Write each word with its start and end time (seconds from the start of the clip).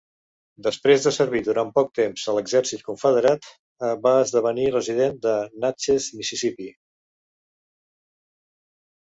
Després 0.67 1.03
de 1.07 1.11
servir 1.17 1.41
durant 1.47 1.67
poc 1.75 1.91
temps 1.99 2.23
a 2.33 2.33
l'exèrcit 2.37 2.81
confederat, 2.87 3.51
va 4.07 4.15
esdevenir 4.23 4.65
resident 4.77 5.21
de 5.27 5.35
Natchez, 5.67 6.09
Mississippi. 6.23 6.73